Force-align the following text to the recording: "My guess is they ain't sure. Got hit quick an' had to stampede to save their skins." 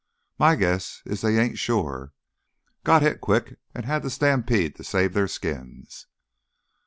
"My 0.39 0.55
guess 0.55 1.03
is 1.05 1.21
they 1.21 1.37
ain't 1.39 1.59
sure. 1.59 2.11
Got 2.83 3.03
hit 3.03 3.21
quick 3.21 3.59
an' 3.75 3.83
had 3.83 4.01
to 4.01 4.09
stampede 4.09 4.75
to 4.77 4.83
save 4.83 5.13
their 5.13 5.27
skins." 5.27 6.07